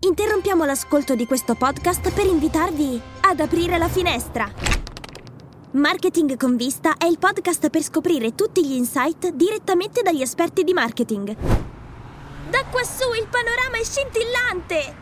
[0.00, 4.48] Interrompiamo l'ascolto di questo podcast per invitarvi ad aprire la finestra.
[5.72, 10.72] Marketing con vista è il podcast per scoprire tutti gli insight direttamente dagli esperti di
[10.72, 11.34] marketing.
[12.48, 14.94] Da quassù il panorama è scintillante!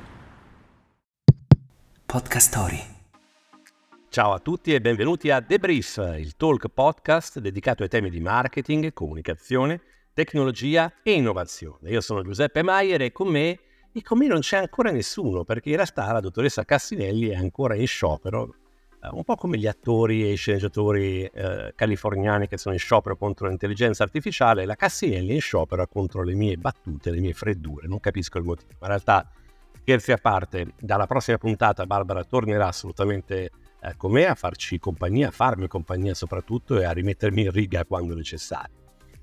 [2.07, 2.83] Podcast Story.
[4.09, 8.21] Ciao a tutti e benvenuti a The Brief, il talk podcast dedicato ai temi di
[8.21, 9.83] marketing, comunicazione,
[10.15, 11.91] tecnologia e innovazione.
[11.91, 13.59] Io sono Giuseppe Maier e con me
[13.97, 17.75] e con me non c'è ancora nessuno, perché in realtà la dottoressa Cassinelli è ancora
[17.77, 18.55] in sciopero,
[19.03, 23.17] eh, un po' come gli attori e i sceneggiatori eh, californiani che sono in sciopero
[23.17, 27.87] contro l'intelligenza artificiale, la Cassinelli è in sciopero contro le mie battute, le mie freddure,
[27.87, 28.73] non capisco il motivo.
[28.73, 29.31] Ma in realtà,
[29.81, 35.29] scherzi a parte, dalla prossima puntata Barbara tornerà assolutamente eh, con me a farci compagnia,
[35.29, 38.75] a farmi compagnia soprattutto e a rimettermi in riga quando necessario.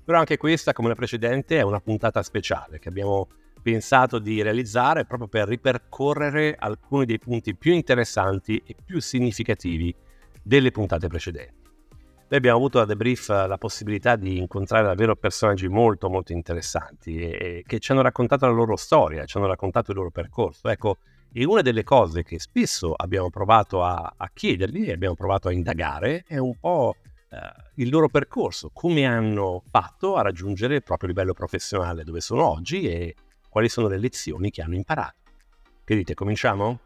[0.04, 3.28] Però anche questa, come la precedente, è una puntata speciale che abbiamo
[3.64, 9.92] pensato di realizzare proprio per ripercorrere alcuni dei punti più interessanti e più significativi
[10.42, 11.62] delle puntate precedenti.
[12.28, 17.18] Noi abbiamo avuto a The Brief la possibilità di incontrare davvero personaggi molto molto interessanti
[17.18, 20.68] e, che ci hanno raccontato la loro storia, ci hanno raccontato il loro percorso.
[20.68, 20.98] Ecco,
[21.32, 26.24] e una delle cose che spesso abbiamo provato a, a chiedergli abbiamo provato a indagare
[26.26, 26.96] è un po'
[27.30, 27.38] eh,
[27.76, 32.88] il loro percorso, come hanno fatto a raggiungere il proprio livello professionale dove sono oggi
[32.88, 33.14] e
[33.54, 35.30] quali sono le lezioni che hanno imparato.
[35.84, 36.80] Che dite, cominciamo?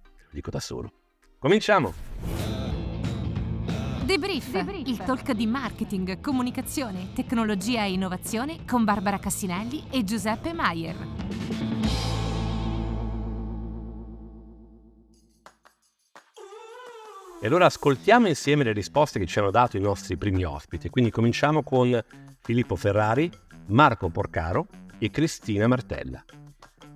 [0.00, 0.90] Lo dico da solo.
[1.38, 1.92] Cominciamo!
[4.06, 10.54] Debrief, Debrief, il talk di marketing, comunicazione, tecnologia e innovazione con Barbara Cassinelli e Giuseppe
[10.54, 10.96] Maier.
[17.38, 20.88] E allora ascoltiamo insieme le risposte che ci hanno dato i nostri primi ospiti.
[20.88, 22.02] Quindi cominciamo con
[22.40, 23.30] Filippo Ferrari,
[23.66, 26.24] Marco Porcaro e Cristina Martella.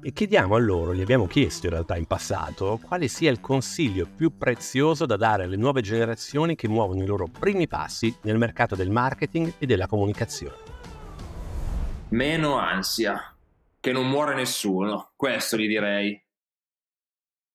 [0.00, 4.06] E chiediamo a loro, gli abbiamo chiesto in realtà in passato, quale sia il consiglio
[4.06, 8.76] più prezioso da dare alle nuove generazioni che muovono i loro primi passi nel mercato
[8.76, 10.56] del marketing e della comunicazione.
[12.10, 13.36] Meno ansia,
[13.80, 16.24] che non muore nessuno, questo gli direi.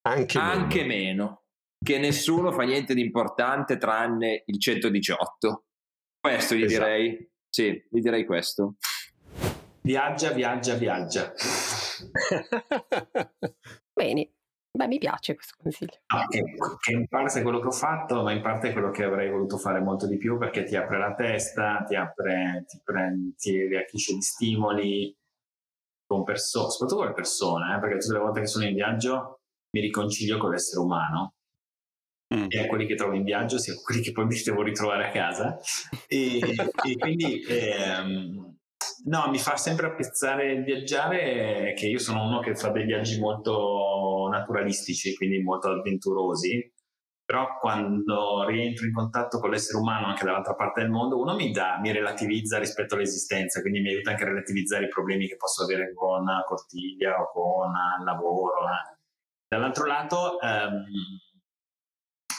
[0.01, 0.93] Anche, Anche meno.
[0.93, 1.43] meno.
[1.83, 5.65] Che nessuno fa niente di importante tranne il 118.
[6.19, 6.83] Questo gli esatto.
[6.83, 7.31] direi.
[7.49, 8.75] Sì, gli direi questo.
[9.83, 11.33] Viaggia, viaggia, viaggia.
[13.93, 14.31] Bene,
[14.71, 15.99] beh, mi piace questo consiglio.
[16.07, 16.41] No, che,
[16.79, 19.29] che, in parte è quello che ho fatto, ma in parte è quello che avrei
[19.29, 23.67] voluto fare molto di più perché ti apre la testa, ti apre, ti, prendi, ti
[23.67, 25.13] riacchisce di stimoli
[26.05, 29.41] con persone, soprattutto con le persone, eh, perché tutte le volte che sono in viaggio
[29.71, 31.33] mi riconcilio con l'essere umano.
[32.33, 32.47] Mm.
[32.47, 35.59] sia quelli che trovo in viaggio, sia quelli che poi mi devo ritrovare a casa.
[36.07, 38.52] E, e quindi ehm,
[39.05, 43.19] No, mi fa sempre apprezzare il viaggiare, che io sono uno che fa dei viaggi
[43.19, 46.71] molto naturalistici, quindi molto avventurosi,
[47.25, 51.51] però quando rientro in contatto con l'essere umano anche dall'altra parte del mondo, uno mi,
[51.51, 55.63] dà, mi relativizza rispetto all'esistenza, quindi mi aiuta anche a relativizzare i problemi che posso
[55.63, 58.59] avere con Cortiglia o con il lavoro.
[58.67, 58.97] Eh.
[59.49, 60.83] Dall'altro lato, ehm,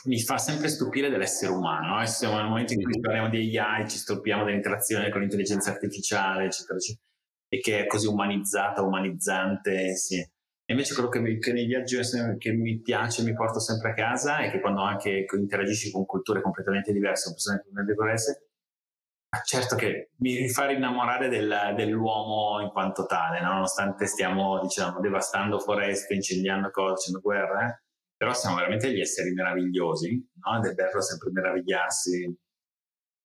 [0.04, 2.00] mi fa sempre stupire dell'essere umano.
[2.02, 2.06] Eh?
[2.06, 6.78] Siamo nel momento in cui parliamo di AI, ci stupiamo dell'interazione con l'intelligenza artificiale, eccetera,
[6.78, 7.04] eccetera,
[7.48, 9.94] e che è così umanizzata, umanizzante.
[9.96, 10.16] Sì.
[10.16, 11.98] E invece quello che, mi, che nei viaggi
[12.38, 16.40] che mi piace, mi porto sempre a casa è che quando anche interagisci con culture
[16.40, 18.48] completamente diverse, con persone completamente diverse,
[19.44, 23.52] certo che mi fa rinnamorare del, dell'uomo in quanto tale, no?
[23.52, 27.83] nonostante stiamo diciamo, devastando foreste, incendiando cose, facendo guerre, eh?
[28.24, 30.56] Però siamo veramente degli esseri meravigliosi, no?
[30.56, 32.34] ed è bello sempre meravigliarsi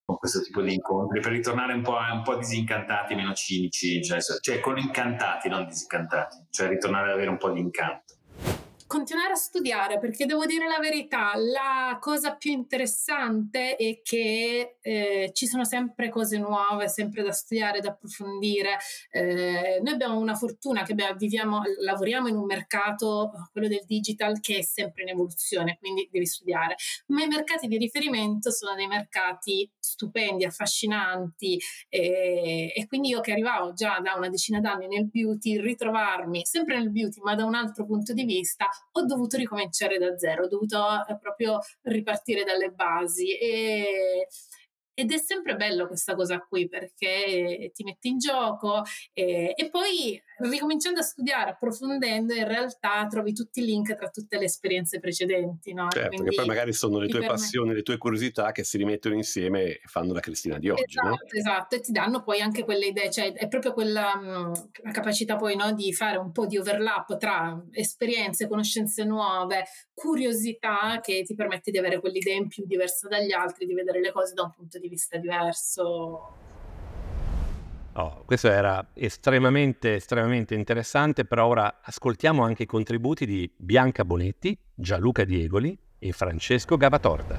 [0.04, 4.20] con questo tipo di incontri per ritornare un po', un po disincantati, meno cinici, cioè,
[4.42, 8.16] cioè con incantati, non disincantati, cioè ritornare ad avere un po' di incanto
[8.90, 15.30] continuare a studiare perché devo dire la verità, la cosa più interessante è che eh,
[15.32, 18.80] ci sono sempre cose nuove, sempre da studiare, da approfondire.
[19.12, 24.40] Eh, noi abbiamo una fortuna che abbiamo, viviamo, lavoriamo in un mercato, quello del digital,
[24.40, 26.76] che è sempre in evoluzione, quindi devi studiare.
[27.10, 31.60] Ma i mercati di riferimento sono dei mercati stupendi, affascinanti
[31.90, 36.78] eh, e quindi io che arrivavo già da una decina d'anni nel beauty, ritrovarmi sempre
[36.78, 40.48] nel beauty ma da un altro punto di vista, ho dovuto ricominciare da zero, ho
[40.48, 40.78] dovuto
[41.08, 43.38] eh, proprio ripartire dalle basi.
[43.38, 44.28] E,
[45.00, 50.22] ed è sempre bello questa cosa qui perché ti metti in gioco e, e poi
[50.40, 55.74] ricominciando a studiare, approfondendo, in realtà trovi tutti i link tra tutte le esperienze precedenti.
[55.74, 55.88] No?
[55.90, 59.16] Certo, Quindi, che poi magari sono le tue passioni, le tue curiosità che si rimettono
[59.16, 60.84] insieme e fanno la Cristina di oggi.
[60.84, 61.18] Esatto, no?
[61.32, 65.38] esatto, e ti danno poi anche quelle idee, cioè è proprio quella mh, la capacità
[65.38, 71.36] poi no, di fare un po' di overlap tra esperienze, conoscenze nuove, curiosità che ti
[71.36, 74.52] permette di avere quell'idea in più diversa dagli altri, di vedere le cose da un
[74.52, 74.89] punto di vista
[75.20, 76.36] diverso.
[77.94, 84.58] Oh, questo era estremamente, estremamente interessante, però ora ascoltiamo anche i contributi di Bianca Bonetti,
[84.74, 87.38] Gianluca Diegoli e Francesco Gavatorda.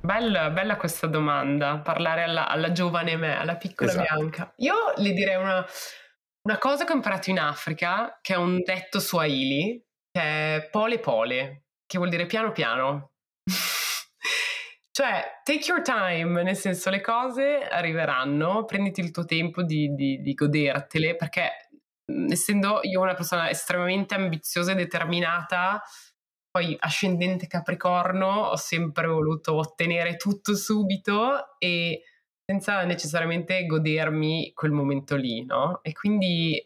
[0.00, 4.14] Bella, bella questa domanda, parlare alla, alla, giovane me, alla piccola esatto.
[4.14, 4.52] Bianca.
[4.58, 5.66] Io le direi una,
[6.42, 9.82] una, cosa che ho imparato in Africa, che è un detto swahili,
[10.12, 10.20] che
[10.56, 13.13] è pole pole, che vuol dire piano piano.
[14.96, 20.20] Cioè, take your time, nel senso le cose arriveranno, prenditi il tuo tempo di, di,
[20.20, 21.50] di godertele, perché
[22.30, 25.82] essendo io una persona estremamente ambiziosa e determinata,
[26.48, 32.02] poi ascendente Capricorno, ho sempre voluto ottenere tutto subito e
[32.48, 35.80] senza necessariamente godermi quel momento lì, no?
[35.82, 36.64] E quindi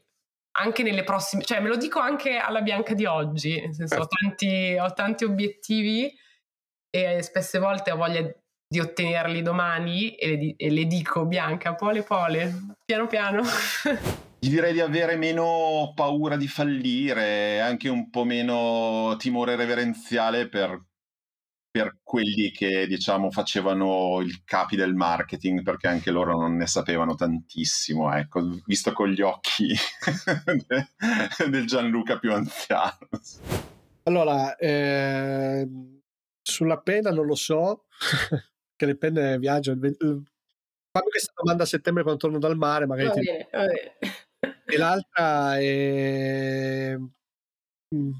[0.58, 4.06] anche nelle prossime, cioè me lo dico anche alla Bianca di oggi, nel senso ho
[4.06, 4.16] certo.
[4.20, 6.14] tanti, ho tanti obiettivi
[6.90, 8.22] e spesse volte ho voglia
[8.70, 13.42] di ottenerli domani e le, e le dico Bianca, pole pole, piano piano.
[14.40, 20.80] Gli direi di avere meno paura di fallire, anche un po' meno timore reverenziale per,
[21.68, 27.16] per quelli che diciamo facevano il capi del marketing, perché anche loro non ne sapevano
[27.16, 29.74] tantissimo, ecco, visto con gli occhi
[31.50, 33.08] del Gianluca più anziano.
[34.04, 35.97] Allora, eh
[36.58, 37.84] sulla penna non lo so,
[38.74, 39.78] che le penne viaggiano.
[39.78, 43.08] Fammi questa domanda a settembre quando torno dal mare, magari.
[43.08, 43.20] Va ti...
[43.20, 44.64] bene, va bene.
[44.66, 46.96] E l'altra è...
[47.94, 48.10] Mm,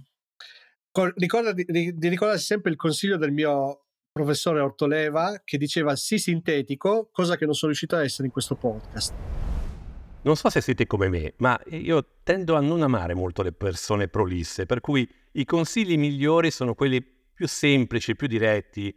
[1.17, 7.09] ricordati, di, di ricordarsi sempre il consiglio del mio professore Ortoleva che diceva sì sintetico,
[7.11, 9.15] cosa che non sono riuscito a essere in questo podcast.
[10.23, 14.09] Non so se siete come me, ma io tendo a non amare molto le persone
[14.09, 18.93] prolisse, per cui i consigli migliori sono quelli più semplici, più diretti.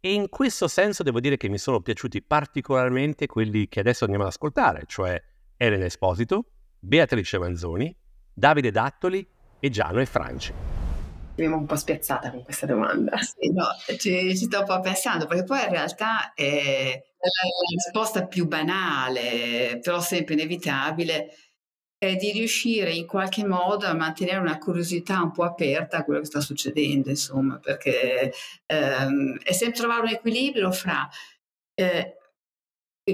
[0.00, 4.24] E in questo senso devo dire che mi sono piaciuti particolarmente quelli che adesso andiamo
[4.24, 5.22] ad ascoltare, cioè
[5.56, 6.46] Elena Esposito,
[6.80, 7.96] Beatrice Manzoni,
[8.32, 9.24] Davide Dattoli
[9.60, 10.52] e Giano e Franci.
[11.30, 13.16] Abbiamo un po' spiazzata con questa domanda.
[13.22, 13.66] Sì, no,
[13.96, 19.78] ci, ci, sto un po' pensando, perché poi in realtà è la risposta più banale,
[19.80, 21.28] però sempre inevitabile,
[22.06, 26.20] è di riuscire in qualche modo a mantenere una curiosità un po' aperta a quello
[26.20, 28.32] che sta succedendo, insomma, perché
[28.66, 31.08] ehm, è sempre trovare un equilibrio fra,
[31.74, 32.16] eh,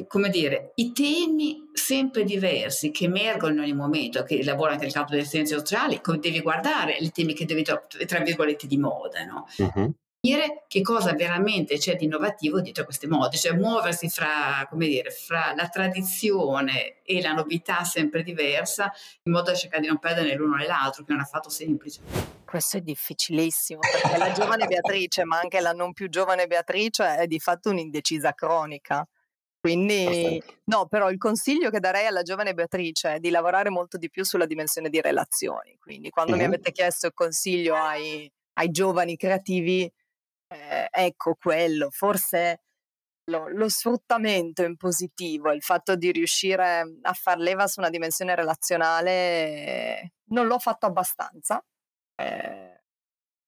[0.07, 4.93] come dire, i temi sempre diversi che emergono in ogni momento, che lavora anche nel
[4.93, 9.25] campo delle scienze sociali, come devi guardare i temi che devi, tra virgolette, di moda,
[9.25, 9.47] no?
[9.57, 9.95] Uh-huh
[10.69, 15.69] che cosa veramente c'è di innovativo dietro queste mode, cioè muoversi fra, dire, fra, la
[15.69, 21.05] tradizione e la novità sempre diversa, in modo da cercare di non perdere l'uno nell'altro,
[21.05, 22.03] che non è affatto semplice.
[22.45, 27.27] Questo è difficilissimo, perché la giovane Beatrice, ma anche la non più giovane Beatrice, è
[27.27, 29.07] di fatto un'indecisa cronica.
[29.59, 34.11] Quindi, no, però il consiglio che darei alla giovane Beatrice è di lavorare molto di
[34.11, 35.77] più sulla dimensione di relazioni.
[35.79, 36.41] Quindi, quando mm-hmm.
[36.41, 39.91] mi avete chiesto il consiglio ai, ai giovani creativi,
[40.50, 42.62] eh, ecco quello, forse
[43.31, 48.35] lo, lo, sfruttamento in positivo, il fatto di riuscire a far leva su una dimensione
[48.35, 51.64] relazionale, non l'ho fatto abbastanza,
[52.17, 52.82] eh,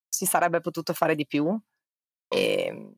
[0.08, 1.58] si sarebbe potuto fare di più
[2.28, 2.94] e, ehm,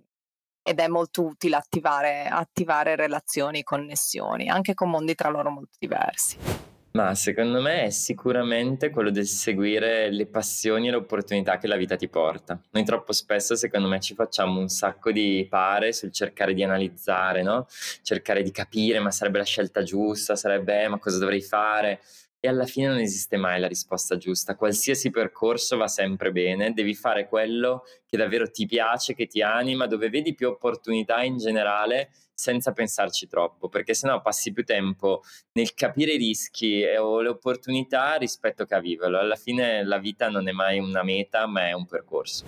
[0.66, 6.63] ed è molto utile attivare, attivare relazioni, connessioni, anche con mondi tra loro molto diversi.
[6.96, 11.74] Ma secondo me è sicuramente quello del seguire le passioni e le opportunità che la
[11.74, 12.56] vita ti porta.
[12.70, 17.42] Noi troppo spesso, secondo me, ci facciamo un sacco di pare sul cercare di analizzare,
[17.42, 17.66] no?
[18.02, 22.00] Cercare di capire, ma sarebbe la scelta giusta, sarebbe, eh, ma cosa dovrei fare?
[22.38, 24.54] E alla fine non esiste mai la risposta giusta.
[24.54, 29.88] Qualsiasi percorso va sempre bene, devi fare quello che davvero ti piace, che ti anima,
[29.88, 35.22] dove vedi più opportunità in generale senza pensarci troppo, perché sennò passi più tempo
[35.52, 39.18] nel capire i rischi e, o le opportunità rispetto che a viverlo.
[39.18, 42.44] Alla fine la vita non è mai una meta, ma è un percorso.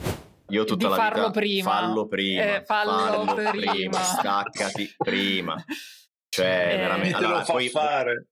[0.48, 1.70] Io tutta di la farlo vita prima.
[1.70, 3.72] fallo prima, eh, fallo, fallo prima.
[3.72, 5.64] prima, staccati prima.
[6.28, 8.28] Cioè, eh, veramente allora, poi fare.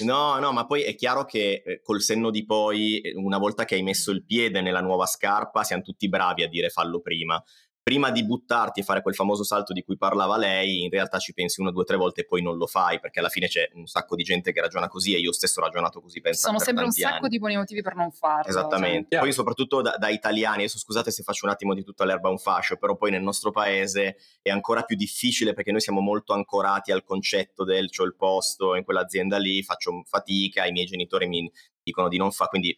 [0.00, 3.74] No, no, ma poi è chiaro che eh, col senno di poi, una volta che
[3.74, 7.42] hai messo il piede nella nuova scarpa, siamo tutti bravi a dire fallo prima
[7.84, 11.34] prima di buttarti e fare quel famoso salto di cui parlava lei, in realtà ci
[11.34, 13.86] pensi una, due, tre volte e poi non lo fai, perché alla fine c'è un
[13.86, 16.22] sacco di gente che ragiona così e io stesso ho ragionato così.
[16.22, 17.28] Penso Sono sempre un sacco anni.
[17.28, 18.48] di buoni motivi per non farlo.
[18.48, 19.08] Esattamente.
[19.10, 19.20] cioè.
[19.20, 22.38] Poi soprattutto da, da italiani, adesso scusate se faccio un attimo di tutta l'erba un
[22.38, 26.90] fascio, però poi nel nostro paese è ancora più difficile perché noi siamo molto ancorati
[26.90, 31.52] al concetto del c'ho il posto in quell'azienda lì, faccio fatica, i miei genitori mi
[31.82, 32.74] dicono di non fare, quindi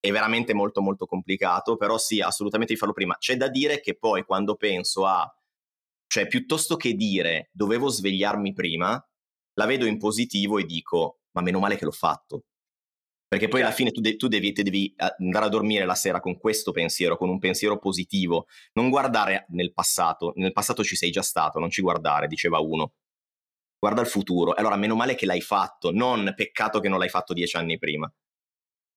[0.00, 3.16] è veramente molto molto complicato, però sì, assolutamente di farlo prima.
[3.18, 5.30] C'è da dire che poi quando penso a,
[6.06, 9.02] cioè piuttosto che dire dovevo svegliarmi prima,
[9.54, 12.44] la vedo in positivo e dico ma meno male che l'ho fatto.
[13.28, 16.18] Perché poi alla fine tu, de- tu devi, devi eh, andare a dormire la sera
[16.18, 21.12] con questo pensiero, con un pensiero positivo, non guardare nel passato, nel passato ci sei
[21.12, 22.94] già stato, non ci guardare, diceva uno.
[23.78, 24.52] Guarda il futuro.
[24.54, 28.12] Allora, meno male che l'hai fatto, non peccato che non l'hai fatto dieci anni prima.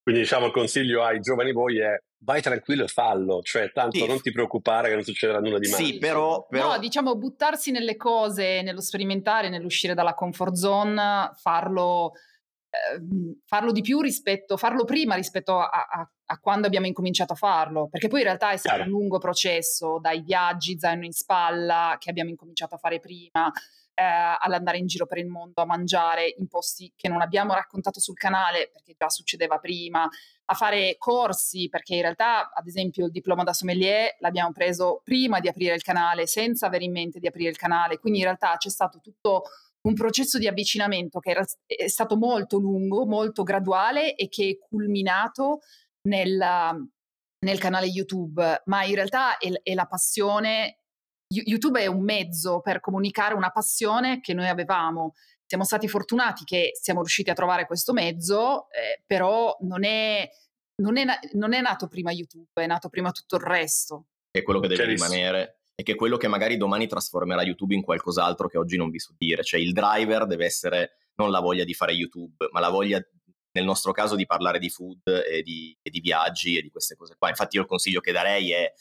[0.03, 4.05] Quindi diciamo il consiglio ai giovani voi è vai tranquillo e fallo, cioè tanto Sì.
[4.07, 5.83] non ti preoccupare che non succederà nulla di male.
[5.83, 12.12] Sì, però, No, diciamo buttarsi nelle cose, nello sperimentare, nell'uscire dalla comfort zone, farlo,
[12.69, 17.38] ehm, farlo di più rispetto, farlo prima rispetto a, a- a quando abbiamo incominciato a
[17.38, 21.95] farlo, perché poi in realtà è stato un lungo processo, dai viaggi zaino in spalla
[22.00, 23.51] che abbiamo incominciato a fare prima,
[23.93, 24.03] eh,
[24.39, 28.17] all'andare in giro per il mondo a mangiare in posti che non abbiamo raccontato sul
[28.17, 30.07] canale perché già succedeva prima,
[30.45, 35.39] a fare corsi perché in realtà ad esempio il diploma da sommelier l'abbiamo preso prima
[35.39, 38.55] di aprire il canale senza avere in mente di aprire il canale, quindi in realtà
[38.57, 39.43] c'è stato tutto
[39.83, 44.67] un processo di avvicinamento che era, è stato molto lungo, molto graduale e che è
[44.67, 45.59] culminato
[46.07, 46.88] nel,
[47.39, 50.83] nel canale YouTube, ma in realtà è, è la passione
[51.27, 55.13] YouTube è un mezzo per comunicare una passione che noi avevamo.
[55.46, 60.27] Siamo stati fortunati che siamo riusciti a trovare questo mezzo, eh, però non è,
[60.82, 64.06] non, è non è nato prima YouTube, è nato prima tutto il resto.
[64.32, 67.82] è quello che deve rimanere e che è quello che magari domani trasformerà YouTube in
[67.82, 69.44] qualcos'altro che oggi non vi so dire.
[69.44, 73.03] Cioè il driver deve essere non la voglia di fare YouTube, ma la voglia,
[73.51, 76.96] nel nostro caso, di parlare di food e di, e di viaggi e di queste
[76.96, 77.30] cose qua.
[77.30, 78.72] Infatti io il consiglio che darei è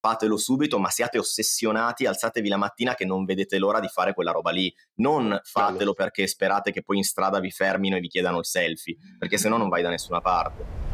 [0.00, 4.32] fatelo subito, ma siate ossessionati, alzatevi la mattina che non vedete l'ora di fare quella
[4.32, 4.74] roba lì.
[4.96, 8.96] Non fatelo perché sperate che poi in strada vi fermino e vi chiedano il selfie,
[9.18, 10.88] perché se no non vai da nessuna parte.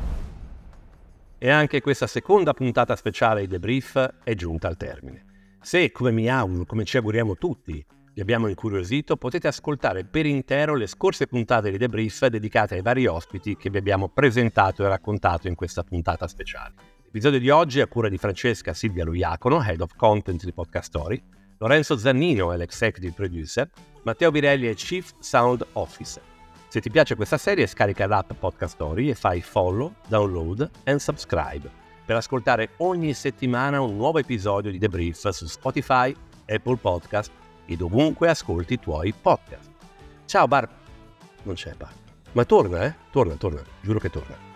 [1.39, 5.25] E anche questa seconda puntata speciale di Debrief è giunta al termine.
[5.61, 7.85] Se, come mi auguro, come ci auguriamo tutti,
[8.15, 13.07] vi abbiamo incuriosito, potete ascoltare per intero le scorse puntate di Debrief dedicate ai vari
[13.07, 16.96] ospiti che vi abbiamo presentato e raccontato in questa puntata speciale.
[17.07, 20.89] L'episodio di oggi è a cura di Francesca Silvia Luiacono, Head of Content di Podcast
[20.89, 21.23] Story,
[21.59, 23.71] Lorenzo Zannino è l'executive producer,
[24.03, 26.23] Matteo Birelli è Chief Sound Officer.
[26.69, 31.71] Se ti piace questa serie scarica l'app Podcast Story e fai follow, download and subscribe
[32.05, 36.15] per ascoltare ogni settimana un nuovo episodio di Debrief su Spotify,
[36.47, 37.31] Apple Podcast
[37.67, 39.71] e dovunque ascolti i tuoi podcast.
[40.27, 40.69] Ciao Bar...
[41.45, 41.93] Non c'è Bar.
[42.33, 42.95] Ma torna, eh?
[43.11, 43.63] Torna, torna.
[43.81, 44.56] Giuro che torna.